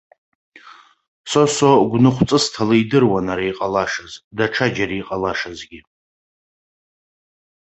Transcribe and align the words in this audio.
Сосо 1.31 1.69
гәныхәҵысҭала 1.89 2.75
идыруан 2.81 3.27
ара 3.33 3.43
иҟалашаз, 3.51 4.13
даҽаџьара 4.37 4.95
иҟалашазгьы. 5.01 5.79